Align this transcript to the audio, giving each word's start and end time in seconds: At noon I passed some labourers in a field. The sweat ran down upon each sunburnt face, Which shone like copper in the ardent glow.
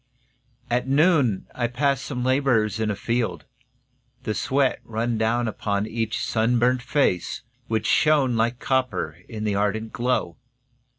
At 0.71 0.87
noon 0.87 1.45
I 1.53 1.67
passed 1.67 2.03
some 2.03 2.23
labourers 2.23 2.79
in 2.79 2.89
a 2.89 2.95
field. 2.95 3.45
The 4.23 4.33
sweat 4.33 4.79
ran 4.83 5.19
down 5.19 5.47
upon 5.47 5.85
each 5.85 6.25
sunburnt 6.25 6.81
face, 6.81 7.43
Which 7.67 7.85
shone 7.85 8.35
like 8.35 8.57
copper 8.57 9.19
in 9.29 9.43
the 9.43 9.53
ardent 9.53 9.93
glow. 9.93 10.37